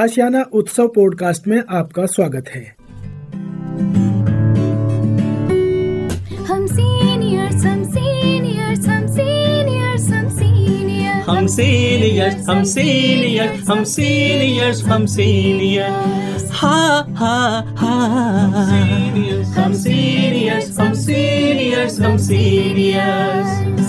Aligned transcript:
आशियाना 0.00 0.42
उत्सव 0.60 0.86
पॉडकास्ट 0.94 1.46
में 1.48 1.62
आपका 1.78 2.04
स्वागत 2.14 2.48
है। 2.54 2.62
हम 6.50 6.66
सीनियर्स 6.66 7.64
हम 7.64 7.82
सीनियर्स 7.94 8.86
हम 8.88 9.06
सीनियर्स 9.16 10.08
हम 10.12 10.26
सीनियर्स 10.38 11.28
हम 11.28 11.46
सीनियर्स 11.56 12.48
हम 12.48 12.62
सीनियर्स 12.74 13.68
हम 13.70 13.82
सीनियर्स 13.94 14.82
हम 14.84 15.06
सीनियर्स 15.16 16.48
हा 16.60 16.78
हा 17.20 17.36
हा 17.80 17.94
हम 19.56 19.74
सीनियर्स 19.84 20.78
हम 20.80 20.92
सीनियर्स 21.04 22.00
हम 22.00 22.16
सीनियर्स 22.28 23.88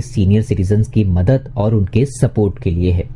सीनियर 0.00 0.42
सिटीजन 0.42 0.82
की 0.82 1.04
मदद 1.04 1.52
और 1.56 1.74
उनके 1.74 2.04
सपोर्ट 2.06 2.62
के 2.62 2.70
लिए 2.70 2.92
है। 2.92 3.15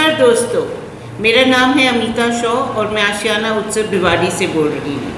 नमस्कार 0.00 0.18
दोस्तों। 0.18 0.60
मेरा 1.22 1.42
नाम 1.46 1.72
है 1.78 1.86
अमिता 1.88 2.28
शॉ 2.34 2.50
और 2.50 2.90
मैं 2.90 3.02
आशियाना 3.02 3.48
उत्सव 3.56 3.88
भिवाड़ी 3.88 4.30
से 4.32 4.46
बोल 4.52 4.68
रही 4.68 4.92
हूँ। 4.94 5.10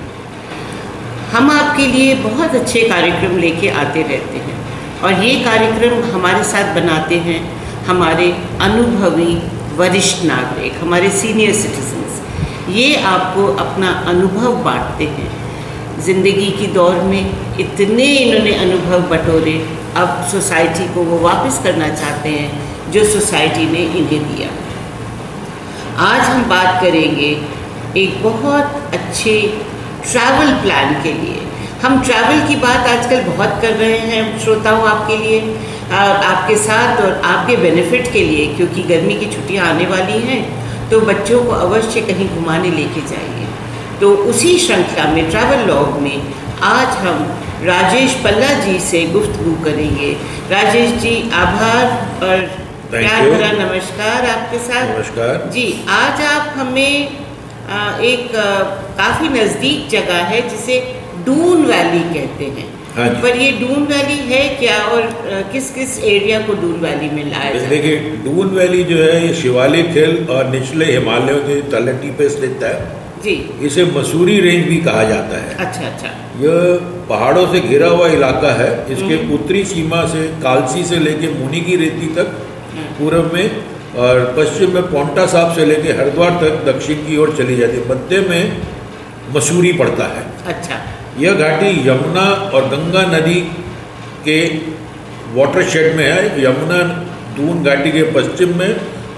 हम 1.32 1.50
आपके 1.50 1.86
लिए 1.86 2.14
बहुत 2.22 2.54
अच्छे 2.54 2.80
कार्यक्रम 2.88 3.36
लेके 3.38 3.68
आते 3.82 4.02
रहते 4.02 4.38
हैं 4.46 4.56
और 5.02 5.22
ये 5.24 5.34
कार्यक्रम 5.44 6.02
हमारे 6.14 6.42
साथ 6.44 6.74
बनाते 6.74 7.18
हैं 7.26 7.38
हमारे 7.86 8.26
अनुभवी 8.68 9.36
वरिष्ठ 9.76 10.24
नागरिक, 10.24 10.80
हमारे 10.80 11.10
सीनियर 11.20 11.52
सिटीजन्स 11.60 12.68
ये 12.78 12.94
आपको 13.12 13.46
अपना 13.66 13.92
अनुभव 14.14 14.56
बांटते 14.64 15.04
हैं। 15.12 15.28
ज़िंदगी 16.06 16.50
की 16.58 16.66
दौर 16.74 17.00
में 17.04 17.22
इतने 17.60 18.06
इन्होंने 18.16 18.54
अनुभव 18.64 19.08
बटोरे, 19.14 19.54
अब 19.96 20.26
सोसाइटी 20.32 20.92
को 20.94 21.04
वो 21.04 21.18
वापस 21.28 21.60
करना 21.64 21.88
चाहते 21.94 22.28
हैं 22.30 22.90
जो 22.92 23.04
सोसाइटी 23.12 23.70
ने 23.72 23.84
इन्हें 24.00 24.20
दिया। 24.26 24.50
आज 25.92 26.20
हम 26.20 26.42
बात 26.48 26.80
करेंगे 26.82 27.26
एक 27.96 28.22
बहुत 28.22 28.94
अच्छे 28.94 29.32
ट्रैवल 30.02 30.52
प्लान 30.62 30.94
के 31.02 31.12
लिए। 31.12 31.40
हम 31.82 32.00
ट्रैवल 32.02 32.46
की 32.48 32.56
बात 32.56 32.86
आजकल 32.88 33.22
बहुत 33.24 33.60
कर 33.62 33.74
रहे 33.76 33.98
हैं 33.98 34.38
श्रोताओं 34.40 34.88
आपके 34.88 35.16
लिए 35.16 35.40
आ, 35.92 35.96
आपके 35.96 36.56
साथ 36.56 37.00
और 37.02 37.20
आपके 37.24 37.56
बेनिफिट 37.56 38.12
के 38.12 38.24
लिए 38.24 38.46
क्योंकि 38.54 38.82
गर्मी 38.82 39.14
की 39.14 39.26
छुट्टियाँ 39.26 39.66
आने 39.66 39.86
वाली 39.86 40.18
हैं 40.20 40.40
तो 40.90 41.00
बच्चों 41.00 41.44
को 41.44 41.52
अवश्य 41.58 42.00
कहीं 42.00 42.28
घुमाने 42.28 42.70
लेके 42.70 43.00
जाइए। 43.08 43.46
तो 44.00 44.14
उसी 44.30 44.58
श्रृंखला 44.58 45.04
में 45.12 45.30
ट्रैवल 45.30 45.66
लॉग 45.66 46.00
में 46.00 46.32
आज 46.62 46.96
हम 46.98 47.22
राजेश 47.64 48.14
पल्ला 48.24 48.52
जी 48.60 48.78
से 48.80 49.04
गुफ्तगू 49.06 49.52
करेंगे। 49.64 50.12
राजेश 50.50 50.90
जी 51.02 51.14
आभार 51.34 51.84
और 52.24 52.61
भरा 52.92 53.50
नमस्कार 53.52 54.24
आपके 54.28 54.58
साथ। 54.64 54.88
नमस्कार। 54.88 55.50
जी 55.52 55.62
आज 55.90 56.20
आप 56.22 56.48
हमें 56.56 57.08
आ, 57.68 57.78
एक 58.00 58.34
आ, 58.36 58.44
काफ़ी 58.98 59.28
नज़दीक 59.30 59.88
जगह 59.90 60.28
है 60.32 60.40
जिसे 60.48 60.76
डून 61.26 61.64
वैली 61.66 62.02
कहते 62.08 62.44
हैं। 62.56 62.66
हाँ 62.96 63.08
पर 63.22 63.36
ये 63.36 63.50
डून 63.60 63.86
वैली 63.92 64.18
है 64.32 64.42
क्या 64.56 64.76
और 64.86 65.02
आ, 65.02 65.40
किस 65.52 65.70
किस 65.74 65.98
एरिया 66.10 66.40
को 66.46 66.54
डून 66.62 66.74
वैली 66.80 67.08
में 67.10 67.24
लाया 67.30 67.68
देखिए 67.70 67.96
डून 68.26 68.54
वैली 68.56 68.84
जो 68.84 69.02
है 69.02 69.26
ये 69.26 69.32
शिवालिक 69.40 69.88
हिल 69.96 70.26
और 70.30 70.50
निचले 70.50 70.92
हिमालयों 70.92 71.38
के 71.48 71.60
तलहटी 71.70 72.10
पे 72.20 72.28
स्थित 72.28 72.62
है। 72.62 72.76
जी। 73.24 73.34
इसे 73.62 73.84
मसूरी 73.96 74.38
रेंज 74.40 74.68
भी 74.68 74.76
कहा 74.84 75.02
जाता 75.08 75.42
है। 75.42 75.56
अच्छा 75.66 75.86
अच्छा। 75.86 76.14
यह 76.40 76.78
पहाड़ों 77.08 77.46
से 77.52 77.60
घिरा 77.60 77.88
हुआ 77.88 78.08
इलाका 78.12 78.54
है। 78.54 78.70
इसके 78.92 79.24
उत्तरी 79.34 79.64
सीमा 79.66 80.06
से 80.14 80.28
कालसी 80.42 80.84
से 80.84 80.98
लेके 81.00 81.34
मुनि 81.34 81.60
की 81.66 81.76
रेती 81.78 82.14
तक 82.14 82.40
पूर्व 82.98 83.30
में 83.34 83.46
और 83.98 84.20
पश्चिम 84.38 84.74
में 84.74 84.82
पोंटा 84.84 85.26
साहब 85.26 85.54
से 85.54 85.64
लेके 85.66 85.92
हरिद्वार 85.92 86.30
तक 86.42 86.64
दक्षिण 86.66 86.96
की 87.06 87.16
ओर 87.16 87.34
चली 87.36 87.56
जाती 87.56 87.76
है। 87.76 87.88
मध्य 87.88 88.20
में 88.28 88.42
मसूरी 89.34 89.72
पड़ता 89.72 90.04
है। 90.14 90.24
अच्छा। 90.46 90.78
यह 91.18 91.32
घाटी 91.34 91.88
यमुना 91.88 92.26
और 92.54 92.68
गंगा 92.68 93.02
नदी 93.08 93.40
के 94.26 94.38
वाटरशेड 95.34 95.96
में 95.96 96.04
है। 96.04 96.44
यमुना 96.44 96.82
दून 97.36 97.62
घाटी 97.64 97.90
के 97.92 98.02
पश्चिम 98.12 98.58
में 98.58 98.70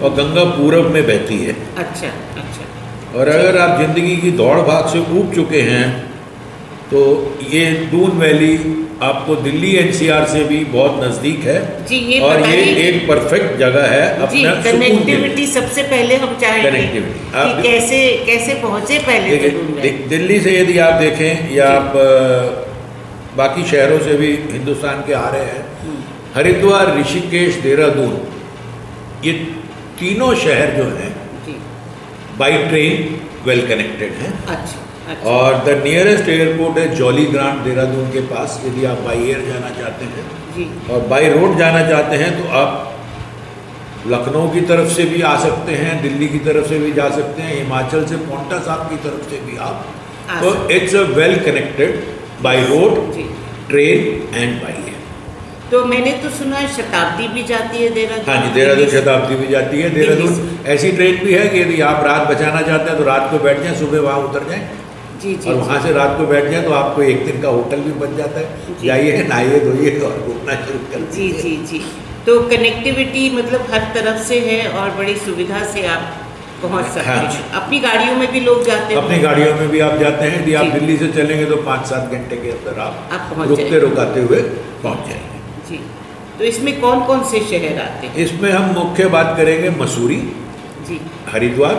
और 0.03 0.15
गंगा 0.15 0.45
पूरब 0.51 0.91
में 0.93 1.03
बहती 1.07 1.39
है। 1.39 1.57
अच्छा 1.79 2.09
अच्छा। 2.37 3.19
और 3.19 3.29
अगर 3.29 3.59
आप 3.59 3.79
ज़िंदगी 3.81 4.17
की 4.17 4.31
दौड़ 4.39 4.59
भाग 4.61 4.87
से 4.89 4.99
ऊब 5.19 5.33
चुके 5.35 5.61
हैं 5.63 5.87
तो 6.91 7.01
ये 7.51 7.65
दून 7.91 8.19
वैली 8.19 8.57
आपको 9.03 9.35
दिल्ली 9.37 9.75
एनसीआर 9.77 10.25
से 10.25 10.45
भी 10.45 10.65
बहुत 10.65 11.05
नज़दीक 11.05 11.39
है। 11.45 11.87
जी, 11.87 11.97
ये 11.97 12.19
और 12.21 12.41
ये 12.49 12.57
एक 12.89 13.09
परफेक्ट 13.09 13.57
जगह 13.59 13.87
है 13.87 14.03
अपना। 14.23 14.29
कनेक्टिविटी 14.73 15.47
सबसे 15.47 15.83
पहले 15.83 16.17
हम 16.17 16.37
चाहेंगे 16.41 17.03
आप- 17.35 17.63
कैसे 17.63 17.99
कैसे 18.27 18.55
पहुँचे 18.55 18.99
पहले 18.99 19.37
तो 19.37 19.59
डून 19.59 20.09
दिल्ली 20.09 20.41
से 20.41 20.61
यदि 20.61 20.79
आप 20.79 21.01
देखें 21.01 21.55
या 21.55 21.71
आप 21.71 21.93
बाकी 23.37 23.65
शहरों 23.71 23.99
से 23.99 24.15
भी 24.15 24.27
हिंदुस्तान 24.53 25.03
के 25.07 25.13
आ 25.13 25.29
रहे 25.29 25.45
हैं 25.45 25.65
हरिद्वार 26.35 26.99
ऋषिकेश 27.01 27.55
देहरादून 27.55 28.17
ये 29.25 29.33
तीनों 30.01 30.35
शहर 30.35 30.71
जो 30.77 30.85
हैं 30.85 31.13
बाई 32.39 32.53
ट्रेन 32.53 33.21
वेल 33.47 33.67
कनेक्टेड 33.67 34.13
हैं। 34.13 34.33
अच्छा। 34.47 34.81
अच्छा। 35.09 35.31
और 35.31 35.55
द 35.65 35.83
नियरेस्ट 35.85 36.29
एयरपोर्ट 36.31 36.79
है 36.79 36.87
जॉली 36.97 37.25
ग्रांट 37.27 37.59
देहरादून 37.65 38.11
के 38.13 38.21
पास 38.29 38.61
यदि 38.67 38.85
आप 38.87 39.01
बाई 39.07 39.23
एयर 39.25 39.41
जाना 39.49 39.71
चाहते 39.79 40.05
हैं। 40.07 40.25
जी। 40.57 40.69
और 40.93 41.01
बाई 41.09 41.29
रोड 41.31 41.57
जाना 41.59 41.83
चाहते 41.89 42.17
हैं 42.17 42.31
तो 42.39 42.49
आप 42.59 42.91
लखनऊ 44.07 44.49
की 44.51 44.61
तरफ़ 44.71 44.89
से 44.93 45.05
भी 45.07 45.21
आ 45.25 45.37
सकते 45.41 45.75
हैं 45.75 46.01
दिल्ली 46.03 46.29
की 46.29 46.39
तरफ़ 46.47 46.67
से 46.69 46.79
भी 46.79 46.93
जा 46.93 47.09
सकते 47.11 47.43
हैं 47.43 47.55
हिमाचल 47.55 48.05
से 48.07 48.17
पोंटा 48.25 48.59
साहब 48.61 48.91
की 48.91 48.97
तरफ़ 49.05 49.31
से 49.31 49.41
भी 49.45 49.57
आप। 49.67 49.87
तो 50.41 50.51
it's 50.71 50.95
a 50.95 51.03
well 51.15 51.39
connected 51.45 52.03
by 52.43 52.65
road 52.65 52.99
train 53.69 54.01
and 54.35 54.61
by 54.63 54.73
air 54.73 54.93
तो 55.71 55.85
मैंने 55.87 56.11
तो 56.23 56.31
सुना 56.31 56.57
है 56.57 56.69
शताब्दी 56.73 57.29
भी 57.29 57.43
जाती 57.45 57.83
है 57.83 57.89
देहरादून। 57.91 58.27
हाँ 58.29 58.43
जी 58.43 58.53
देहरादून 58.55 58.89
शताब्दी 58.91 59.37
भी 59.37 59.47
जाती 59.49 59.81
है। 59.81 59.89
देहरादून 59.91 60.59
ऐसी 60.75 60.91
ट्रेन 60.93 61.17
भी 61.25 61.33
है 61.35 61.49
कि 61.49 61.61
यदि 61.61 61.81
आप 61.91 62.05
रात 62.05 62.29
बचाना 62.31 62.61
चाहते 62.63 62.91
हैं 62.91 62.99
तो 62.99 63.05
रात 63.05 63.31
को 63.31 63.39
बैठ 63.45 63.63
जाएँ 63.63 63.75
सुबह 63.79 64.01
वहाँ 64.01 64.19
उतर 64.29 64.49
जाएँ। 64.51 64.63
जी 65.23 65.35
जी 65.35 65.51
और 65.51 65.55
वहाँ 65.57 65.81
से 65.83 65.93
रात 65.93 66.17
को 66.19 66.27
बैठ 66.27 66.51
जाएँ 66.51 66.65
तो 66.65 66.73
आपको 66.75 67.03
एक 67.03 67.25
दिन 67.27 67.41
का 67.43 67.49
होटल 67.49 67.81
भी 67.81 67.93
बन 68.01 68.17
जाता 68.17 68.41
है। 68.41 68.77
जाइए 68.83 69.23
नहाइए 69.29 69.61
धोइए 69.61 69.99
और 70.01 70.19
घूमना 70.27 70.55
शुरू 70.67 70.79
कर 70.93 71.07
जी 71.15 71.31
जी 71.33 71.57
जी। 71.71 71.81
तो 72.27 72.39
कनेक्टिविटी 72.49 73.31
मतलब 73.37 73.67
हर 73.73 73.91
तरफ़ 73.95 74.23
से 74.29 74.39
है 74.41 74.69
और 74.71 74.91
बड़ी 74.99 75.17
सुविधा 75.25 75.65
से 75.73 75.87
आप 75.87 76.13
पहुँच 76.63 76.87
सकते 76.87 77.07
हाँ। 77.09 77.17
हैं। 77.17 77.51
अपनी 77.53 77.81
गाड़ियों 77.81 78.15
में 78.17 78.31
भी 78.33 78.41
लोग 78.41 78.63
जाते 78.65 78.95
हैं। 78.95 79.03
अपनी 79.03 79.19
गाड़ियों 79.19 79.55
में 79.57 79.69
भी 79.71 79.81
आप 79.81 79.99
जाते 79.99 80.25
हैं। 80.25 80.41
यदि 80.43 80.55
आप 80.55 80.67
दिल्ली 80.75 80.97
से 80.97 81.09
चलेंगे 81.13 81.45
तो 81.45 81.57
पाँच 81.63 81.87
सात 81.87 82.13
घंटे 82.13 82.37
के 82.37 82.51
अंदर 82.51 82.79
आप, 82.81 83.09
आप 83.13 83.49
रुकते 83.49 83.79
रुकाते 83.81 84.21
हुए 84.21 84.41
पहुँच 84.83 85.09
जाएँगे। 85.09 85.43
जी। 85.69 85.81
तो 86.39 86.45
इसमें 86.45 86.81
कौन 86.81 87.05
कौन 87.07 87.23
से 87.25 87.41
शहर 87.51 87.81
आते 87.83 88.07
हैं? 88.07 88.15
इसमें 88.17 88.51
हम 88.51 88.73
मुख्य 88.75 89.07
बात 89.09 89.37
करेंगे 89.37 89.71
मसूरी 89.83 90.17
जी। 90.89 91.01
हरिद्वार 91.33 91.77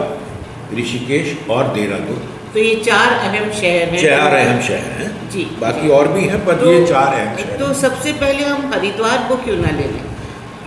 ऋषिकेश 0.77 1.35
और 1.49 1.67
देहरादून। 1.73 2.21
तो 2.55 2.61
ये 2.61 2.75
चार 2.83 3.13
अहम 3.13 3.49
शहर 3.53 3.89
हैं। 3.93 4.01
चार 4.01 4.33
अहम 4.33 4.59
शहर 4.65 4.91
हैं। 4.99 5.29
जी। 5.31 5.41
बाकी 5.61 5.89
और 5.95 6.07
भी 6.07 6.27
हैं 6.27 6.37
पर 6.45 6.55
तो, 6.57 6.71
ये 6.71 6.85
चार 6.87 7.13
अहम 7.13 7.37
शहर 7.37 7.57
तो 7.59 7.71
सबसे 7.79 8.11
पहले 8.21 8.43
हम 8.45 8.71
हरिद्वार 8.73 9.25
को 9.29 9.37
क्यों 9.37 9.57
ना 9.57 9.71
ले 9.71 9.87
लें? 9.87 10.03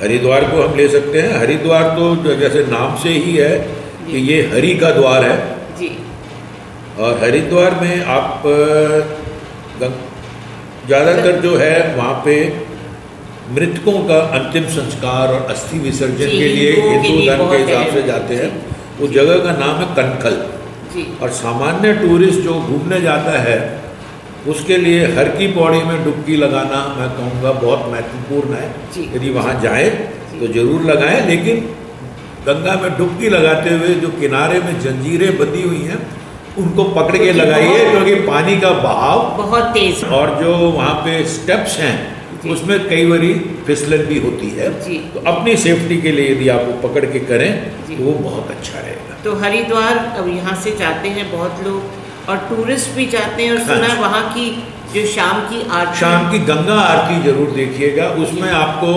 हरिद्वार 0.01 0.45
को 0.51 0.63
हम 0.63 0.77
ले 0.77 0.89
सकते 0.89 1.21
हैं। 1.21 1.39
हरिद्वार 1.39 1.89
तो 1.97 2.35
जैसे 2.41 2.65
नाम 2.67 2.97
से 3.03 3.15
ही 3.17 3.33
है 3.37 3.55
कि 4.11 4.19
ये 4.25 4.43
हरि 4.53 4.75
का 4.83 4.91
द्वार 4.91 5.25
है। 5.25 5.39
जी। 5.79 5.91
और 6.99 7.19
हरिद्वार 7.23 7.79
में 7.81 8.05
आप 8.17 8.43
ज़्यादातर 10.87 11.41
जो 11.41 11.57
है 11.57 11.73
वहाँ 11.97 12.15
पे 12.25 12.37
मृतकों 13.53 13.99
का 14.09 14.21
अंतिम 14.39 14.65
संस्कार 14.77 15.35
और 15.35 15.51
अस्थि 15.51 15.79
विसर्जन 15.79 16.37
के 16.37 16.49
लिए 16.51 16.71
हिंदू 16.77 17.19
धर्म 17.27 17.51
के 17.51 17.57
हिसाब 17.57 17.93
से 17.95 18.03
जाते 18.05 18.35
हैं। 18.35 18.53
उस 19.01 19.11
जगह 19.11 19.45
का 19.45 19.59
नाम 19.59 19.77
है 19.77 19.87
कनखल। 19.97 20.41
और 21.23 21.31
सामान्य 21.39 21.93
टूरिस्ट 21.95 22.41
जो 22.41 22.55
घूमने 22.55 23.01
जाता 23.01 23.39
है 23.41 23.59
उसके 24.49 24.77
लिए 24.77 25.07
हर 25.15 25.29
की 25.29 25.47
पौड़ी 25.53 25.83
में 25.83 26.05
डुबकी 26.05 26.37
लगाना 26.37 26.83
मैं 26.99 27.09
कहूँगा 27.17 27.53
बहुत 27.61 27.91
महत्वपूर्ण 27.93 28.55
है। 28.55 28.69
यदि 29.17 29.31
वहाँ 29.31 29.61
जाएँ 29.63 29.91
तो 30.31 30.47
ज़रूर 30.53 30.83
लगाएँ 30.83 31.21
लेकिन 31.27 31.61
गंगा 32.47 32.75
में 32.83 32.91
डुबकी 32.99 33.29
लगाते 33.29 33.71
हुए 33.75 33.95
जो 33.95 34.09
किनारे 34.21 34.61
में 34.61 34.81
जंजीरें 34.81 35.39
बंधी 35.39 35.63
हुई 35.63 35.83
हैं 35.83 35.99
उनको 36.59 36.85
पकड़ 36.95 37.17
के 37.17 37.33
लगाइए 37.33 37.91
क्योंकि 37.91 38.15
पानी 38.27 38.57
का 38.61 38.71
बहाव 38.83 39.19
बहुत 39.37 39.65
तेज। 39.75 40.05
और 40.13 40.35
जो 40.43 40.55
वहाँ 40.71 40.95
पे 41.05 41.25
स्टेप्स 41.29 41.79
हैं। 41.79 41.97
उसमें 42.47 42.89
कई 42.89 43.07
बारी 43.07 43.33
फिसलन 43.67 44.03
भी 44.07 44.19
होती 44.21 44.49
है। 44.57 44.69
तो 45.15 45.21
अपनी 45.27 45.57
सेफ्टी 45.59 45.97
के 46.03 46.13
लिए 46.13 46.33
यदि 46.33 46.49
आप 46.49 46.65
वो 46.67 46.73
पकड़ 46.83 47.05
के 47.07 47.21
करें 47.31 47.51
तो 47.87 48.03
वो 48.05 48.13
बहुत 48.21 48.51
अच्छा 48.51 48.79
रहेगा। 48.79 49.17
तो 49.25 49.35
हरिद्वार 49.39 49.97
अब 50.19 50.29
यहाँ 50.31 50.55
से 50.63 50.71
जाते 50.79 51.09
हैं 51.17 51.31
बहुत 51.33 51.65
लोग 51.65 52.29
और 52.31 52.37
टूरिस्ट 52.49 52.95
भी 52.97 53.07
जाते 53.09 53.43
हैं 53.43 53.53
और 53.53 53.59
हाँ 53.61 53.67
सुना 53.69 53.95
वहाँ 54.01 54.23
की 54.35 54.51
जो 54.95 55.07
शाम 55.09 55.41
की 55.49 55.63
आरती 55.71 55.99
शाम 56.01 56.31
की 56.33 56.39
गंगा 56.47 56.75
आरती 56.83 57.23
ज़रूर 57.23 57.51
देखिएगा। 57.57 58.09
उसमें 58.25 58.51
आपको 58.51 58.93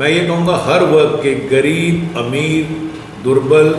मैं 0.00 0.08
ये 0.08 0.26
कहूँगा 0.26 0.56
हर 0.66 0.82
वर्ग 0.90 1.14
के 1.22 1.34
गरीब 1.48 2.18
अमीर 2.18 2.76
दुर्बल 3.24 3.72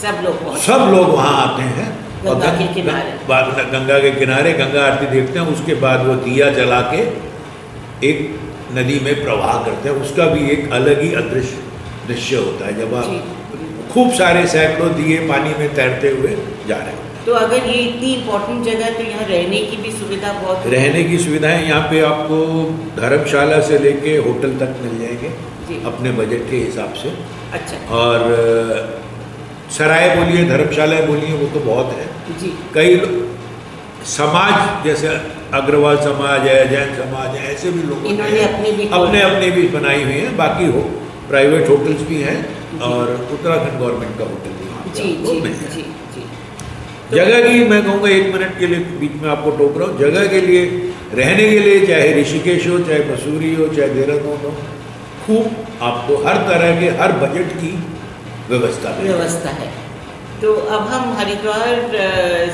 सब 0.00 0.18
लोग 0.24 0.56
सब 0.64 0.90
लोग 0.94 1.08
वहाँ 1.10 1.36
आते 1.44 1.62
हैं। 1.76 1.86
और 2.18 2.34
गंगा 2.34 2.50
के 2.58 2.66
किनारे। 2.74 3.12
गंगा 3.72 3.98
के 4.00 4.10
किनारे 4.18 4.52
गंगा 4.54 4.84
आरती 4.86 5.06
देखते 5.10 5.38
हैं। 5.38 5.46
उसके 5.48 5.74
बाद 5.82 6.06
वो 6.06 6.14
दिया 6.24 6.50
जला 6.52 6.80
के 6.92 7.04
एक 8.04 8.18
नदी 8.74 8.98
में 9.00 9.14
प्रवाह 9.22 9.64
करते 9.64 9.88
हैं 9.88 9.96
उसका 9.96 10.26
भी 10.26 10.50
एक 10.50 10.72
अलग 10.72 11.00
ही 11.02 11.12
अदृश्य 11.14 11.64
दृश्य 12.08 12.36
होता 12.36 12.66
है 12.66 12.76
जब 12.76 12.94
आप 12.94 13.90
खूब 13.92 14.12
सारे 14.14 14.46
सैकड़ों 14.48 14.92
दिए 14.94 15.18
पानी 15.28 15.54
में 15.58 15.74
तैरते 15.74 16.08
हुए 16.10 16.36
जा 16.68 16.76
रहे 16.76 16.86
हैं। 16.86 17.04
तो 17.26 17.32
अगर 17.34 17.64
ये 17.66 17.78
इतनी 17.82 18.12
इम्पोर्टेंट 18.14 18.64
जगह 18.64 18.84
है 18.84 18.92
तो 18.94 19.02
यहाँ 19.04 19.24
रहने 19.28 19.60
की 19.60 19.76
भी 19.76 19.92
सुविधा 19.92 20.32
बहुत 20.32 20.66
रहने 20.66 21.04
की 21.04 21.18
सुविधाएँ 21.18 21.64
यहाँ 21.68 21.88
पे 21.90 22.00
आपको 22.08 22.36
धर्मशाला 23.00 23.60
से 23.68 23.78
लेके 23.78 24.16
होटल 24.28 24.52
तक 24.58 24.76
मिल 24.82 24.98
जाएँगे 25.00 25.30
अपने 25.84 26.10
बजट 26.18 26.50
के 26.50 26.56
हिसाब 26.56 26.92
से। 26.94 27.08
अच्छा। 27.52 27.76
और 27.96 28.18
सराय 29.78 30.14
बोलिए 30.16 30.44
धर्मशाला 30.48 31.00
बोलिए 31.06 31.32
वो 31.38 31.46
तो 31.54 31.60
बहुत 31.60 31.96
है। 31.98 32.06
जी। 32.40 32.52
कई 32.74 33.00
समाज 34.06 34.84
जैसे 34.84 35.08
अग्रवाल 35.60 35.96
समाज 36.04 36.46
है 36.48 36.58
जैन 36.70 36.94
समाज 37.00 37.36
है 37.36 37.52
ऐसे 37.54 37.70
भी 37.76 37.82
लोग 37.88 38.06
अपने 38.46 38.72
भी 38.78 38.88
अपने 39.00 39.20
अपने 39.30 39.50
भी 39.56 39.66
बनाई 39.76 40.02
हुई 40.04 40.18
हैं 40.24 40.36
बाकी 40.36 40.66
हो 40.76 40.82
प्राइवेट 41.28 41.68
होटल्स 41.70 42.02
भी 42.08 42.20
हैं 42.22 42.36
और 42.90 43.12
उत्तराखंड 43.36 43.78
गवर्नमेंट 43.80 44.18
का 44.18 44.24
होटल 44.32 44.52
भी 44.60 44.64
जी 44.98 45.12
तो- 45.24 45.34
जगह 47.16 47.48
की 47.48 47.64
मैं 47.70 47.82
कहूँगा 47.84 48.08
एक 48.12 48.32
मिनट 48.34 48.58
के 48.58 48.66
लिए 48.66 48.78
बीच 49.00 49.12
में 49.22 49.28
आपको 49.30 49.50
टोक 49.58 49.76
रहा 49.78 49.88
हूँ। 49.88 49.98
जगह 49.98 50.26
के 50.30 50.40
लिए 50.46 50.62
रहने 51.18 51.48
के 51.50 51.58
लिए 51.66 51.86
चाहे 51.86 52.08
ऋषिकेश 52.20 52.66
हो 52.68 52.78
चाहे 52.88 52.98
मसूरी 53.10 53.54
हो 53.54 53.66
चाहे 53.76 53.88
देहरादून 53.88 54.40
हो 54.44 54.50
खूब 55.26 55.82
आपको 55.90 56.16
हर 56.24 56.40
तरह 56.48 56.80
के 56.80 56.88
हर 57.02 57.12
बजट 57.22 57.52
की 57.60 57.70
व्यवस्था 58.48 58.96
व्यवस्था 59.02 59.50
है। 59.60 59.68
तो 60.42 60.52
अब 60.78 60.88
हम 60.94 61.14
हरिद्वार 61.18 61.94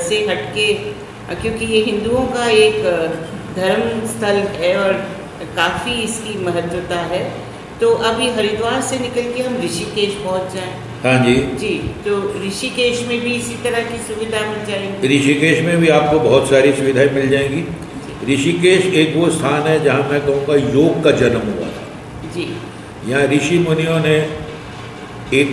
से 0.09 0.19
हटके 0.29 0.67
क्योंकि 1.31 1.65
ये 1.65 1.83
हिंदुओं 1.85 2.25
का 2.29 2.47
एक 2.59 2.83
धर्म 3.57 4.07
स्थल 4.09 4.39
है 4.59 4.77
और 4.79 4.93
काफ़ी 5.57 5.93
इसकी 6.03 6.39
महत्वता 6.45 6.99
है 7.13 7.23
तो 7.81 7.91
अभी 8.09 8.29
हरिद्वार 8.31 8.81
से 8.89 8.99
निकल 8.99 9.33
के 9.35 9.43
हम 9.43 9.57
ऋषिकेश 9.63 10.15
पहुँच 10.25 10.55
जाएँ। 10.55 10.73
हाँ 11.05 11.25
जी। 11.25 11.35
जी 11.61 11.73
तो 12.05 12.19
ऋषिकेश 12.45 13.01
में 13.09 13.21
भी 13.21 13.33
इसी 13.35 13.55
तरह 13.65 13.91
की 13.91 13.99
सुविधा 14.05 14.41
मिल 14.51 14.65
जाएगी। 14.67 15.09
ऋषिकेश 15.09 15.65
में 15.65 15.77
भी 15.79 15.89
आपको 15.89 16.19
बहुत 16.21 16.49
सारी 16.51 16.73
सुविधाएँ 16.73 17.11
मिल 17.11 17.29
जाएँगी। 17.29 17.65
ऋषिकेश 18.29 18.85
एक 18.95 19.17
वो 19.17 19.31
स्थान 19.31 19.63
है 19.63 19.83
जहाँ 19.85 20.09
मैं 20.11 20.21
कहूँगा 20.21 20.55
योग 20.75 21.03
का 21.05 21.11
जन्म 21.11 21.49
हुआ 21.49 21.69
था। 21.69 21.85
जी। 22.35 22.47
यहाँ 23.07 23.27
ऋषि 23.27 23.59
मुनियों 23.59 23.99
ने 24.01 24.17
एक 25.35 25.49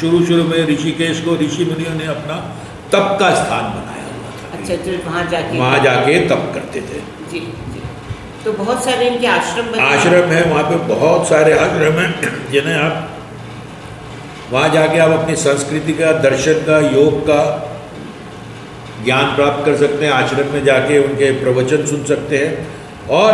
शुरू 0.00 0.24
शुरू 0.26 0.44
में 0.44 0.58
ऋषिकेश 0.66 1.20
को 1.20 1.36
ऋषि 1.36 1.64
मुनियों 1.64 1.94
ने 1.94 2.06
अपना 2.06 2.36
तप 2.92 3.16
का 3.20 3.28
स्थान 3.34 3.64
बनाया 3.72 3.83
वहाँ 5.06 5.24
जाके 5.30 5.58
वहाँ 5.58 5.82
जाके 5.84 6.18
तप 6.28 6.50
करते 6.54 6.80
थे। 6.80 7.00
जी 7.32 7.40
जी। 7.40 7.82
तो 8.44 8.52
बहुत 8.52 8.84
सारे 8.84 9.08
इनके 9.08 9.26
आश्रम 9.26 9.70
बने 9.72 9.82
आश्रम 9.82 10.32
है 10.32 10.42
वहाँ 10.44 10.64
पे 10.70 10.76
बहुत 10.88 11.28
सारे 11.28 11.52
आश्रम 11.58 12.00
हैं 12.00 12.50
जिन्हें 12.50 12.76
आप 12.76 13.10
वहाँ 14.52 14.68
जाके 14.68 14.98
आप 14.98 15.10
अपनी 15.10 15.36
संस्कृति 15.36 15.92
का 15.92 16.12
दर्शन 16.20 16.64
का 16.66 16.78
योग 16.90 17.20
का 17.20 17.40
ज्ञान 19.04 19.34
प्राप्त 19.36 19.64
कर 19.66 19.76
सकते 19.76 20.04
हैं। 20.06 20.12
आश्रम 20.12 20.52
में 20.52 20.64
जाके 20.64 20.98
उनके 20.98 21.30
प्रवचन 21.40 21.86
सुन 21.86 22.04
सकते 22.04 22.38
हैं 22.38 22.52
और 23.10 23.32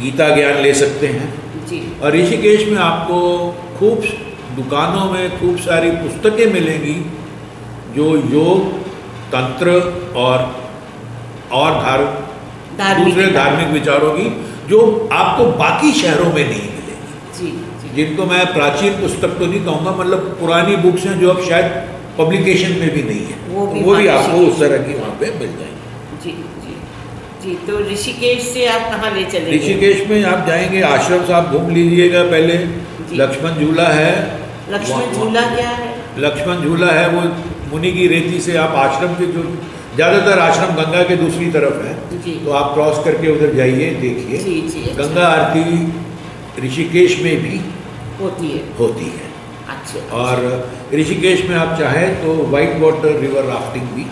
गीता 0.00 0.28
ज्ञान 0.34 0.60
ले 0.62 0.74
सकते 0.74 1.06
हैं। 1.06 1.32
जी। 1.68 1.80
और 2.02 2.12
ऋषिकेश 2.12 2.66
में 2.68 2.78
आपको 2.78 3.18
खूब 3.78 4.04
दुकानों 4.56 5.04
में 5.10 5.40
खूब 5.40 5.58
सारी 5.58 5.90
पुस्तकें 5.90 6.46
मिलेंगी 6.52 6.94
जो 7.94 8.06
योग 8.32 8.72
तंत्र 9.32 9.74
और 10.16 10.42
और 11.52 11.72
धार 11.82 12.00
दूसरे 12.98 13.26
धार्मिक 13.32 13.68
विचारों 13.68 14.12
की 14.12 14.28
जो 14.68 14.78
आपको 15.12 15.44
बाकी 15.58 15.92
शहरों 15.92 16.26
में 16.26 16.44
नहीं 16.44 16.68
मिलेगी। 16.68 17.08
जी 17.38 17.50
जी। 17.82 17.94
जिनको 17.96 18.26
मैं 18.26 18.44
प्राचीन 18.52 18.92
पुस्तक 19.00 19.38
तो 19.38 19.46
नहीं 19.46 19.64
कहूँगा 19.64 19.90
मतलब 19.96 20.36
पुरानी 20.40 20.76
बुक्स 20.84 21.04
हैं 21.06 21.18
जो 21.20 21.30
अब 21.30 21.42
शायद 21.48 21.66
पब्लिकेशन 22.18 22.72
में 22.80 22.90
भी 22.90 23.02
नहीं 23.02 23.26
है। 23.26 23.36
वो 23.48 23.66
भी 23.66 23.80
वो 23.80 23.94
भी 23.96 24.06
आपको 24.14 24.38
उस 24.46 24.58
तरह 24.60 24.82
की 24.86 24.94
वहाँ 24.94 25.16
पे 25.20 25.30
मिल 25.40 25.52
जाएगी। 25.58 26.24
जी 26.24 26.32
जी। 26.62 26.74
जी 27.42 27.54
तो 27.66 27.78
ऋषिकेश 27.90 28.42
से 28.48 28.66
आप 28.68 28.90
कहाँ 28.90 29.10
ले 29.14 29.24
चलेंगे 29.26 29.56
ऋषिकेश 29.56 30.06
में 30.08 30.24
आप 30.24 30.46
जाएँगे 30.46 30.80
आश्रम 30.88 31.24
से 31.26 31.32
आप 31.32 31.50
घूम 31.50 31.70
लीजिएगा 31.74 32.22
पहले। 32.30 32.58
लक्ष्मण 33.16 33.64
झूला 33.64 33.88
है। 33.90 34.12
लक्ष्मण 34.70 35.12
झूला 35.12 35.40
क्या 35.54 35.68
है? 35.70 35.94
लक्ष्मण 36.18 36.62
झूला 36.64 36.90
है 36.92 37.08
वो 37.10 37.22
मुनि 37.72 37.92
की 37.92 38.06
रेती 38.08 38.40
से 38.40 38.56
आप 38.58 38.74
आश्रम 38.78 39.14
के 39.14 39.26
जो 39.32 39.42
ज़्यादातर 39.94 40.38
आश्रम 40.38 40.74
गंगा 40.76 41.02
के 41.02 41.16
दूसरी 41.16 41.50
तरफ़ 41.52 41.82
है 41.84 41.94
तो 42.44 42.52
आप 42.52 42.72
क्रॉस 42.74 43.04
करके 43.04 43.30
उधर 43.30 43.54
जाइए 43.54 43.90
देखिए। 44.00 44.38
अच्छा। 44.60 44.94
गंगा 44.98 45.26
आरती 45.28 45.64
ऋषिकेश 46.66 47.18
में 47.22 47.36
भी 47.42 47.60
होती 48.20 48.48
है। 48.48 48.62
होती 48.78 49.04
है। 49.06 49.30
अच्छा 49.68 50.16
और 50.16 50.40
ऋषिकेश 50.94 51.44
में 51.48 51.54
आप 51.56 51.78
चाहें 51.78 52.08
तो 52.22 52.34
वाइट 52.50 52.78
वाटर 52.80 53.18
रिवर 53.20 53.44
राफ्टिंग 53.44 53.86
भी 53.88 54.06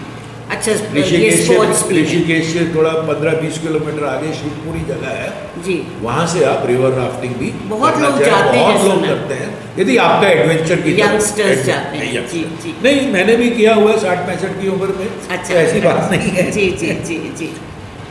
अच्छा 0.61 0.73
ऋषिकेश 0.95 1.47
से 1.47 2.01
ऋषिकेश 2.01 2.47
से 2.47 2.65
थोड़ा 2.75 2.91
पंद्रह 3.05 3.35
बीस 3.35 3.59
किलोमीटर 3.59 4.05
आगे 4.07 4.33
शिवपुरी 4.33 4.81
जगह 4.89 5.15
है। 5.21 5.29
जी। 5.65 5.77
वहाँ 6.03 6.27
से 6.27 6.45
आप 6.45 6.67
रिवर 6.67 6.93
राफ्टिंग 6.93 7.35
भी 7.35 7.51
बहुत 7.69 7.97
लोग 7.99 8.19
जाते 8.19 8.59
हैं, 8.59 8.65
बहुत 8.65 8.85
लोग 8.85 9.07
करते 9.07 9.35
हैं। 9.35 9.49
यदि 9.79 9.97
आपका 9.97 10.29
एडवेंचर 10.29 10.81
की 10.81 10.95
Youngsters 10.97 11.65
जाते 11.67 11.99
हैं, 11.99 12.27
जी, 12.29 12.45
जी। 12.65 12.75
नहीं 12.85 13.07
मैंने 13.13 13.37
भी 13.37 13.49
किया 13.51 13.75
हुआ 13.75 13.93
है 13.93 13.99
साठ 14.01 14.27
पैंसठ 14.27 14.61
की 14.61 14.69
उम्र 14.69 14.99
में। 14.99 15.09
अच्छा। 15.39 15.55
ऐसी 15.55 15.81
बात 15.81 16.11
नहीं 16.13 16.31
है। 16.31 16.51
जी 16.51 16.71
जी 16.83 16.93
जी 17.09 17.19
जी। 17.39 17.51